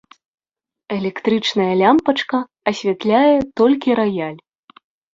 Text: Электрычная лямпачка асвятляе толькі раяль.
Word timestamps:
Электрычная 0.97 1.69
лямпачка 1.83 2.39
асвятляе 2.75 3.23
толькі 3.65 3.89
раяль. 4.05 4.39